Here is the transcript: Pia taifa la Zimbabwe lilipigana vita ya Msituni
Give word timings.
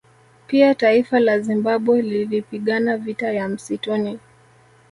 Pia 0.47 0.75
taifa 0.75 1.19
la 1.19 1.39
Zimbabwe 1.39 2.01
lilipigana 2.01 2.97
vita 2.97 3.33
ya 3.33 3.47
Msituni 3.49 4.19